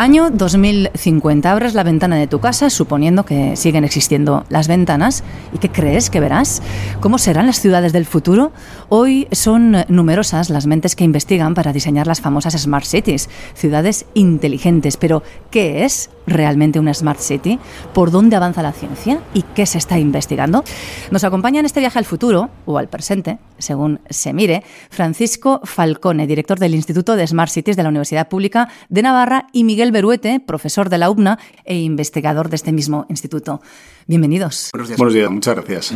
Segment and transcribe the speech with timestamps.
[0.00, 1.52] Año 2050.
[1.52, 5.22] Abres la ventana de tu casa suponiendo que siguen existiendo las ventanas.
[5.52, 6.62] ¿Y qué crees que verás?
[7.00, 8.50] ¿Cómo serán las ciudades del futuro?
[8.88, 14.96] Hoy son numerosas las mentes que investigan para diseñar las famosas Smart Cities, ciudades inteligentes.
[14.96, 17.58] Pero, ¿qué es realmente una Smart City?
[17.92, 19.20] ¿Por dónde avanza la ciencia?
[19.34, 20.64] ¿Y qué se está investigando?
[21.10, 26.26] Nos acompaña en este viaje al futuro, o al presente, según se mire, Francisco Falcone,
[26.26, 30.40] director del Instituto de Smart Cities de la Universidad Pública de Navarra, y Miguel Beruete,
[30.40, 33.60] profesor de la UBNA e investigador de este mismo instituto.
[34.06, 34.70] Bienvenidos.
[34.72, 35.94] Buenos días, Buenos días muchas gracias.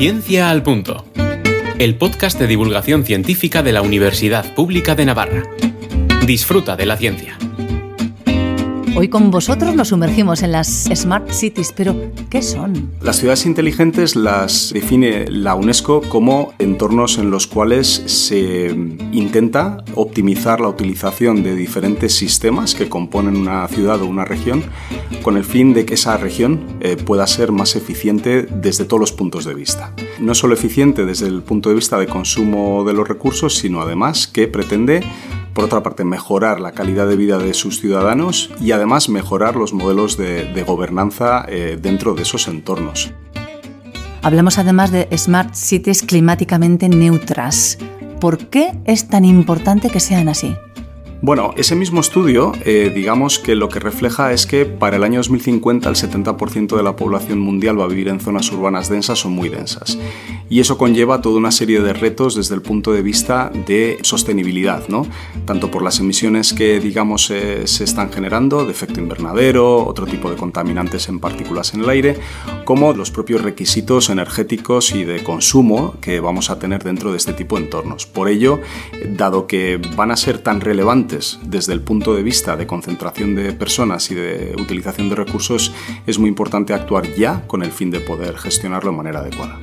[0.00, 1.04] Ciencia al Punto,
[1.78, 5.42] el podcast de divulgación científica de la Universidad Pública de Navarra.
[6.30, 7.36] Disfruta de la ciencia.
[8.94, 11.96] Hoy con vosotros nos sumergimos en las Smart Cities, pero
[12.30, 12.92] ¿qué son?
[13.02, 18.68] Las ciudades inteligentes las define la UNESCO como entornos en los cuales se
[19.10, 24.62] intenta optimizar la utilización de diferentes sistemas que componen una ciudad o una región
[25.22, 29.10] con el fin de que esa región eh, pueda ser más eficiente desde todos los
[29.10, 29.92] puntos de vista.
[30.20, 34.28] No solo eficiente desde el punto de vista de consumo de los recursos, sino además
[34.28, 35.02] que pretende
[35.54, 39.72] por otra parte, mejorar la calidad de vida de sus ciudadanos y además mejorar los
[39.72, 43.12] modelos de, gobernanza eh, dentro de esos entornos.
[44.22, 47.78] Hablamos además de smart cities climáticamente neutras.
[48.20, 50.54] ¿Por qué es tan importante que sean así?
[51.22, 55.18] Bueno, ese mismo estudio, eh, digamos que lo que refleja es que para el año
[55.18, 59.28] 2050 el 70% de la población mundial va a vivir en zonas urbanas densas o
[59.28, 59.98] muy densas.
[60.48, 64.88] Y eso conlleva toda una serie de retos desde el punto de vista de sostenibilidad,
[64.88, 65.06] ¿no?
[65.44, 70.30] Tanto por las emisiones que, digamos, eh, se están generando, de efecto invernadero, otro tipo
[70.30, 72.16] de contaminantes en partículas en el aire,
[72.64, 77.34] como los propios requisitos energéticos y de consumo que vamos a tener dentro de este
[77.34, 78.06] tipo de entornos.
[78.06, 78.58] Por ello,
[79.06, 81.09] dado que van a ser tan relevantes
[81.42, 85.72] desde el punto de vista de concentración de personas y de utilización de recursos,
[86.06, 89.58] es muy importante actuar ya con el fin de poder gestionarlo de manera adecuada.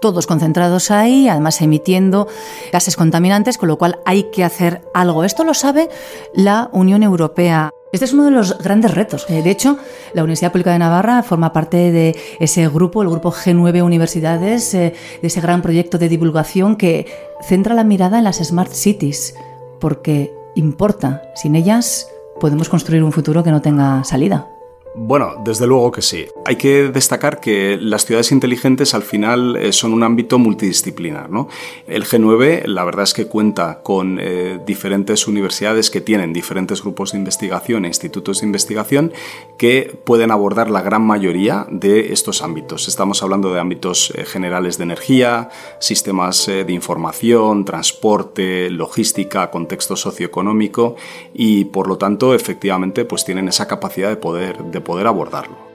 [0.00, 2.26] todos concentrados ahí, además emitiendo
[2.72, 5.24] gases contaminantes, con lo cual hay que hacer algo.
[5.24, 5.90] Esto lo sabe
[6.34, 7.70] la Unión Europea.
[7.92, 9.26] Este es uno de los grandes retos.
[9.28, 9.76] Eh, de hecho,
[10.14, 14.94] la Universidad Pública de Navarra forma parte de ese grupo, el grupo G9 Universidades, eh,
[15.20, 17.06] de ese gran proyecto de divulgación que
[17.42, 19.34] centra la mirada en las Smart Cities,
[19.80, 21.22] porque importa.
[21.34, 22.08] Sin ellas
[22.38, 24.48] podemos construir un futuro que no tenga salida.
[24.92, 26.26] Bueno, desde luego que sí.
[26.44, 31.30] Hay que destacar que las ciudades inteligentes al final eh, son un ámbito multidisciplinar.
[31.30, 31.48] ¿no?
[31.86, 37.12] El G9, la verdad es que cuenta con eh, diferentes universidades que tienen diferentes grupos
[37.12, 39.12] de investigación e institutos de investigación
[39.58, 42.88] que pueden abordar la gran mayoría de estos ámbitos.
[42.88, 50.96] Estamos hablando de ámbitos eh, generales de energía, sistemas de información, transporte, logística, contexto socioeconómico
[51.32, 55.70] y por lo tanto efectivamente pues tienen esa capacidad de poder poder abordarlo.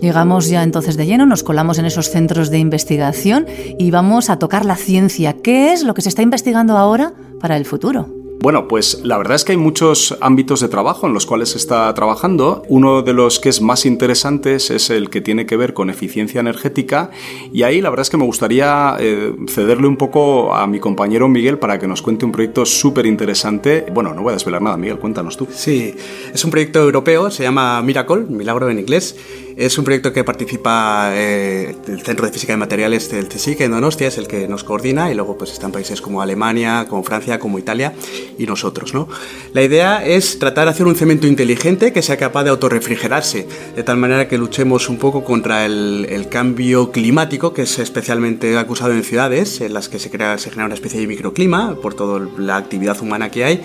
[0.00, 3.46] Llegamos ya entonces de lleno, nos colamos en esos centros de investigación
[3.78, 5.34] y vamos a tocar la ciencia.
[5.34, 8.21] ¿Qué es lo que se está investigando ahora para el futuro?
[8.42, 11.94] Bueno, pues la verdad es que hay muchos ámbitos de trabajo en los cuales está
[11.94, 12.64] trabajando.
[12.66, 16.40] Uno de los que es más interesantes es el que tiene que ver con eficiencia
[16.40, 17.12] energética
[17.52, 21.28] y ahí la verdad es que me gustaría eh, cederle un poco a mi compañero
[21.28, 23.86] Miguel para que nos cuente un proyecto súper interesante.
[23.94, 25.46] Bueno, no voy a desvelar nada, Miguel, cuéntanos tú.
[25.48, 25.94] Sí,
[26.34, 29.14] es un proyecto europeo, se llama Miracle, Milagro en inglés
[29.56, 33.72] es un proyecto que participa eh, el Centro de Física de Materiales del CSIC en
[33.72, 37.38] Donostia, es el que nos coordina, y luego pues están países como Alemania, como Francia,
[37.38, 37.92] como Italia
[38.38, 38.94] y nosotros.
[38.94, 39.08] ¿no?
[39.52, 43.82] La idea es tratar de hacer un cemento inteligente que sea capaz de autorrefrigerarse, de
[43.82, 49.02] tal manera que luchemos un poco contra el, cambio climático, que es especialmente acusado en
[49.02, 52.56] ciudades, en las que se, crea, se genera una especie de microclima por toda la
[52.56, 53.62] actividad humana que hay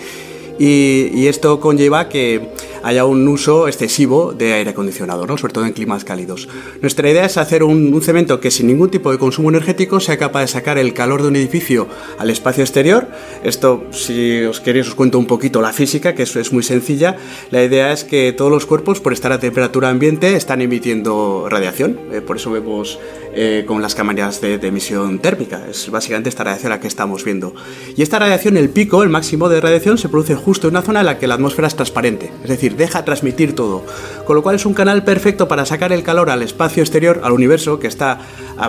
[0.58, 2.52] y, esto conlleva que
[2.82, 5.36] haya un uso excesivo de aire acondicionado, ¿no?
[5.36, 6.48] sobre todo en climas cálidos.
[6.80, 10.42] Nuestra idea es hacer un, cemento que sin ningún tipo de consumo energético sea capaz
[10.42, 11.88] de sacar el calor de un edificio
[12.18, 13.08] al espacio exterior.
[13.42, 17.16] Esto, si os queréis, os cuento un poquito la física, que eso es muy sencilla.
[17.50, 21.98] La idea es que todos los cuerpos, por estar a temperatura ambiente, están emitiendo radiación.
[22.12, 22.98] Eh, por eso vemos
[23.34, 25.66] eh, con las cámaras de, de, emisión térmica.
[25.68, 27.54] Es básicamente esta radiación la que estamos viendo.
[27.96, 31.00] Y esta radiación, el pico, el máximo de radiación, se produce justo en una zona
[31.00, 33.84] en la que la atmósfera es transparente, es decir, deja transmitir todo.
[34.24, 37.32] Con lo cual es un canal perfecto para sacar el calor al espacio exterior, al
[37.32, 38.18] universo, que está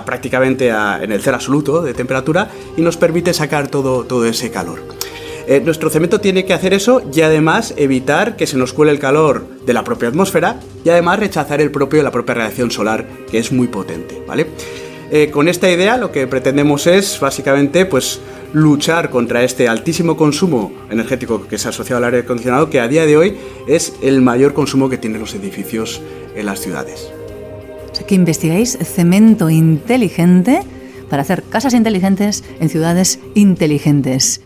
[0.06, 4.80] prácticamente en el cero absoluto de temperatura, y nos permite sacar todo, todo ese calor.
[5.50, 9.00] Eh, nuestro cemento tiene que hacer eso y además evitar que se nos cuele el
[9.00, 13.40] calor de la propia atmósfera y además rechazar el propio la propia radiación solar que
[13.40, 14.45] es muy potente, ¿vale?
[15.10, 18.19] Eh, con esta idea lo que pretendemos es básicamente pues
[18.54, 22.88] luchar contra este altísimo consumo energético que se ha asociado al aire acondicionado que a
[22.88, 23.38] día de hoy
[23.68, 26.01] es el mayor consumo que tienen los edificios
[26.36, 27.12] en las ciudades.
[27.92, 30.62] O sea que investigáis cemento inteligente
[31.10, 34.42] para hacer casas inteligentes en ciudades inteligentes.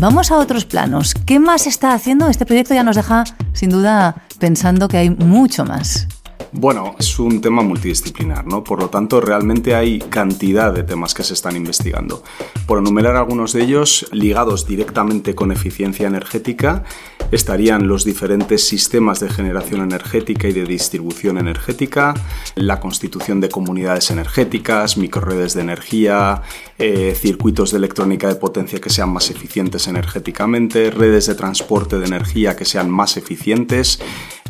[0.00, 1.14] Vamos a otros planos.
[1.14, 2.28] ¿Qué más está haciendo?
[2.28, 6.08] Este proyecto ya nos deja, sin duda, pensando que hay mucho más.
[6.52, 8.64] Bueno, es un tema multidisciplinar, ¿no?
[8.64, 12.24] Por lo tanto, realmente hay cantidad de temas que se están investigando.
[12.66, 16.82] Por enumerar algunos de ellos, ligados directamente con eficiencia energética,
[17.30, 22.14] estarían los diferentes sistemas de generación energética y de distribución energética,
[22.56, 26.42] la constitución de comunidades energéticas, microredes de energía,
[26.78, 32.06] eh, circuitos de electrónica de potencia que sean más eficientes energéticamente, redes de transporte de
[32.06, 34.00] energía que sean más eficientes,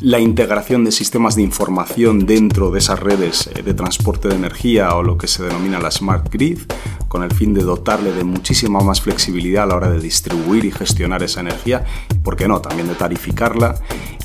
[0.01, 4.95] la integración de sistemas de información dentro de esas redes eh, de transporte de energía
[4.95, 6.61] o lo que se denomina la Smart Grid,
[7.09, 10.71] con el fin de dotarle de muchísima más flexibilidad a la hora de distribuir y
[10.71, 13.77] gestionar esa energía, y por qué no, también de tarificarla,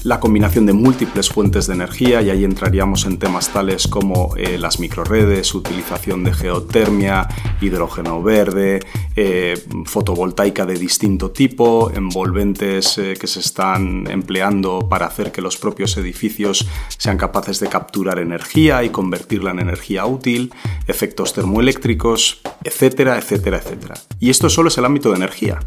[0.06, 4.60] la combinación de múltiples fuentes de energía, y ahí entraríamos en temas tales como eh,
[4.60, 7.28] las microredes, utilización de geotermia,
[7.60, 8.82] hidrógeno verde,
[9.16, 15.98] eh, fotovoltaica de distinto tipo, envolventes que se están empleando para hacer que los propios
[15.98, 16.68] edificios
[16.98, 20.54] sean capaces de capturar energía y convertirla en energía útil,
[20.88, 23.96] efectos termoeléctricos, etcétera, etcétera, etcétera.
[24.20, 25.60] Y esto solo es el ámbito de energía.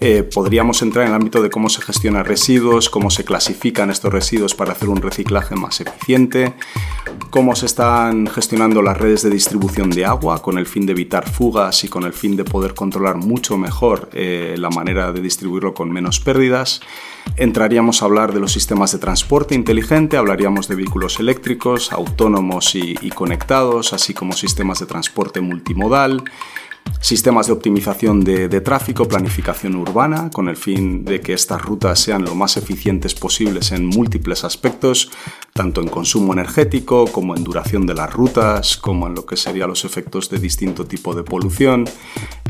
[0.00, 3.24] Eh, podríamos entrar en el ámbito de cómo se gestionan residuos, cómo se
[3.84, 6.54] estos residuos para hacer un reciclaje más eficiente,
[7.30, 11.28] cómo se están gestionando las redes de distribución de agua con el fin de evitar
[11.28, 15.74] fugas y con el fin de poder controlar mucho mejor eh, la manera de distribuirlo
[15.74, 16.80] con menos pérdidas.
[17.36, 22.94] Entraríamos a hablar de los sistemas de transporte inteligente, hablaríamos de vehículos eléctricos, autónomos y,
[23.10, 26.24] conectados, así como sistemas de transporte multimodal,
[27.00, 32.24] sistemas de optimización de, tráfico, planificación urbana, con el fin de que estas rutas sean
[32.24, 35.10] lo más eficientes posibles en múltiples aspectos,
[35.52, 39.68] tanto en consumo energético como en duración de las rutas, como en lo que serían
[39.68, 41.84] los efectos de distinto tipo de polución,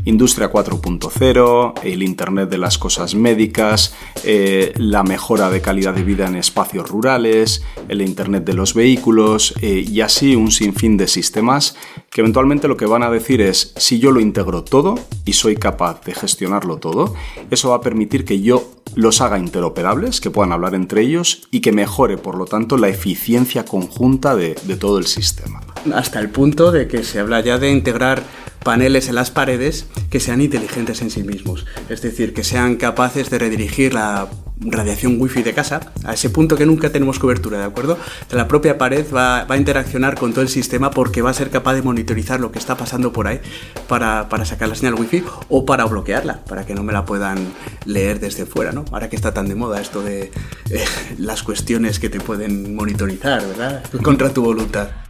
[0.04, 3.94] Industria 4.0, el Internet de las cosas médicas,
[4.24, 9.54] eh, la mejora de calidad de vida en espacios rurales, el Internet de los vehículos
[9.60, 11.76] eh, y así un sinfín de sistemas
[12.16, 14.94] que eventualmente lo que van a decir es, si yo lo integro todo
[15.26, 17.14] y soy capaz de gestionarlo todo,
[17.50, 21.60] eso va a permitir que yo los haga interoperables, que puedan hablar entre ellos y
[21.60, 25.60] que mejore, por lo tanto, la eficiencia conjunta de todo el sistema.
[25.94, 28.22] Hasta el punto de que se habla ya de integrar
[28.64, 33.28] paneles en las paredes que sean inteligentes en sí mismos, es decir, que sean capaces
[33.28, 34.26] de redirigir la
[34.60, 37.98] radiación wifi de casa a ese punto que nunca tenemos cobertura, ¿de acuerdo?
[38.30, 41.74] La propia pared va, a interaccionar con todo el sistema porque va a ser capaz
[41.74, 43.40] de monitorizar lo que está pasando por ahí
[43.88, 47.38] para, sacar la señal wifi o para bloquearla, para que no me la puedan
[47.84, 48.84] leer desde fuera, ¿no?
[48.92, 50.30] Ahora que está tan de moda esto de
[50.70, 50.84] eh,
[51.18, 53.82] las cuestiones que te pueden monitorizar, ¿verdad?
[54.02, 55.05] Contra tu voluntad.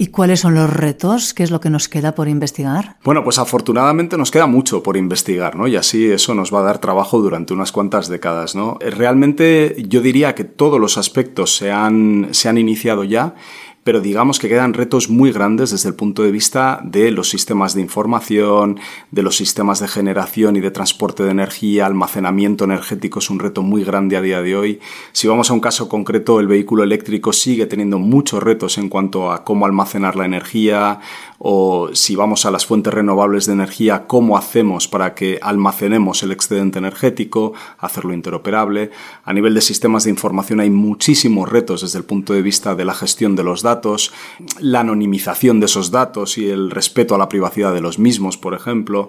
[0.00, 1.34] ¿Y cuáles son los retos?
[1.34, 2.96] ¿Qué es lo que nos queda por investigar?
[3.04, 5.68] Bueno, pues afortunadamente nos queda mucho por investigar, ¿no?
[5.68, 8.78] Y así eso nos va a dar trabajo durante unas cuantas décadas, ¿no?
[8.80, 13.34] Realmente yo diría que todos los aspectos se han, se han iniciado ya
[13.84, 17.74] pero digamos que quedan retos muy grandes desde el punto de vista de los sistemas
[17.74, 18.78] de información,
[19.10, 23.62] de los sistemas de generación y de transporte de energía, almacenamiento energético es un reto
[23.62, 24.80] muy grande a día de hoy.
[25.12, 29.32] Si vamos a un caso concreto, el vehículo eléctrico sigue teniendo muchos retos en cuanto
[29.32, 31.00] a cómo almacenar la energía,
[31.42, 36.32] o si vamos a las fuentes renovables de energía, cómo hacemos para que almacenemos el
[36.32, 38.90] excedente energético, hacerlo interoperable.
[39.24, 42.84] A nivel de sistemas de información hay muchísimos retos desde el punto de vista de
[42.84, 44.12] la gestión de los datos,
[44.58, 48.52] la anonimización de esos datos y el respeto a la privacidad de los mismos, por
[48.52, 49.08] ejemplo.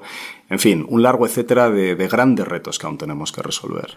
[0.50, 3.94] En fin, un largo etcétera de, de grandes retos que aún tenemos que resolver.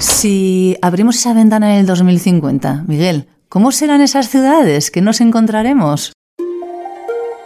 [0.00, 6.12] Si abrimos esa ventana en el 2050, Miguel, ¿cómo serán esas ciudades que nos encontraremos?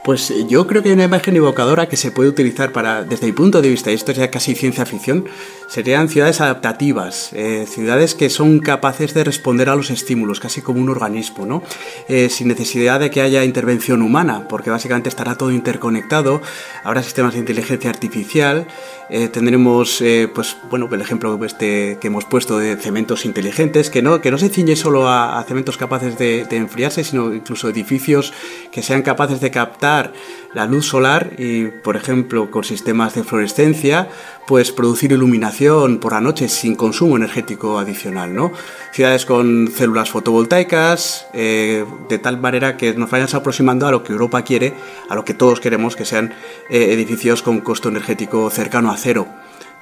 [0.08, 3.32] Pues yo creo que hay una imagen evocadora que se puede utilizar para, desde mi
[3.32, 5.26] punto de vista, esto es casi ciencia ficción,
[5.68, 10.80] serían ciudades adaptativas, eh, ciudades que son capaces de responder a los estímulos, casi como
[10.80, 11.62] un organismo, ¿no?
[12.08, 16.40] Eh, sin necesidad de que haya intervención humana, porque básicamente estará todo interconectado,
[16.84, 18.66] habrá sistemas de inteligencia artificial,
[19.10, 20.02] eh, tendremos,
[20.34, 24.38] pues, bueno, el ejemplo este que hemos puesto de cementos inteligentes, que no, que no
[24.38, 28.32] se ciñe solo a, cementos capaces de, de enfriarse, sino incluso edificios
[28.70, 30.12] que sean capaces de captar
[30.54, 34.08] la luz solar y, por ejemplo, con sistemas de fluorescencia,
[34.48, 38.50] pues producir iluminación por la noche sin consumo energético adicional, ¿no?
[38.92, 44.12] Ciudades con células fotovoltaicas, eh, de tal manera que nos vayamos aproximando a lo que
[44.12, 44.72] Europa quiere,
[45.10, 46.32] a lo que todos queremos, que sean
[46.70, 49.28] eh, edificios con costo energético cercano a cero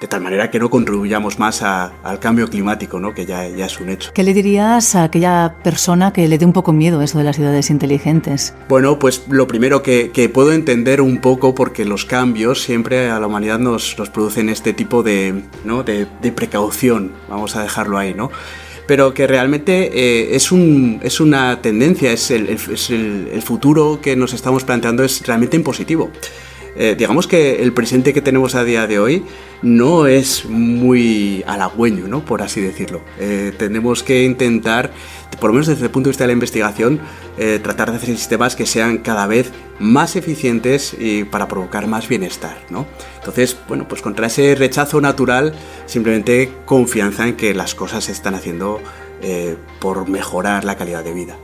[0.00, 3.14] de tal manera que no contribuyamos más al cambio climático, ¿no?
[3.14, 4.10] que ya, ya, es un hecho.
[4.12, 7.36] ¿Qué le dirías a aquella persona que le dé un poco miedo eso de las
[7.36, 8.54] ciudades inteligentes?
[8.68, 13.26] Bueno, pues lo primero que, puedo entender un poco, porque los cambios siempre a la
[13.26, 15.82] humanidad nos, nos producen este tipo de, ¿no?
[15.82, 18.30] de, precaución, vamos a dejarlo ahí, ¿no?
[18.86, 24.00] pero que realmente eh, es, un, es una tendencia, es el, es el, el futuro
[24.00, 26.10] que nos estamos planteando es realmente impositivo.
[26.78, 29.24] Eh, digamos que el presente que tenemos a día de hoy
[29.62, 32.24] no es muy halagüeño, ¿no?
[32.24, 33.00] por así decirlo.
[33.18, 34.92] Eh, tenemos que intentar,
[35.40, 37.00] por lo menos desde el punto de vista de la investigación,
[37.38, 42.08] eh, tratar de hacer sistemas que sean cada vez más eficientes y para provocar más
[42.08, 42.58] bienestar.
[42.68, 42.86] ¿no?
[43.18, 45.54] Entonces, bueno, pues contra ese rechazo natural,
[45.86, 48.80] simplemente confianza en que las cosas se están haciendo
[49.80, 51.36] por mejorar la calidad de vida.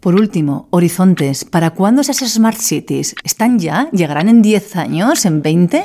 [0.00, 1.44] Por último, horizontes.
[1.44, 3.14] ¿Para cuándo esas Smart Cities?
[3.22, 3.90] ¿Están ya?
[3.92, 5.26] ¿Llegarán en 10 años?
[5.26, 5.84] ¿En 20?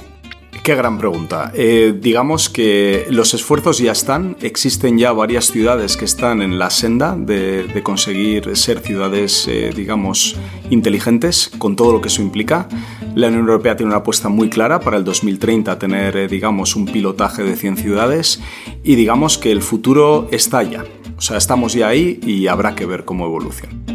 [0.64, 1.52] Qué gran pregunta.
[1.54, 4.38] Eh, digamos que los esfuerzos ya están.
[4.40, 10.38] Existen ya varias ciudades que están en la senda de, conseguir ser ciudades, eh, digamos,
[10.70, 12.70] inteligentes, con todo lo que eso implica.
[13.16, 16.86] La Unión Europea tiene una apuesta muy clara para el 2030 tener, eh, digamos, un
[16.86, 18.42] pilotaje de 100 ciudades
[18.82, 20.86] y digamos que el futuro está ya.
[21.18, 23.95] O sea, estamos ya ahí y habrá que ver cómo evoluciona.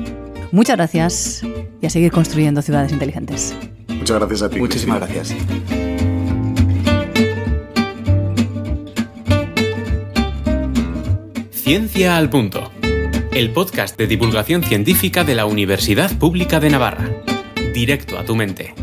[0.52, 1.42] Muchas gracias
[1.80, 3.54] y a seguir construyendo ciudades inteligentes.
[3.88, 4.58] Muchas gracias a ti.
[4.58, 5.34] Muchísimas gracias.
[11.52, 12.72] Ciencia al Punto,
[13.32, 17.08] el podcast de divulgación científica de la Universidad Pública de Navarra.
[17.72, 18.74] Directo a tu mente.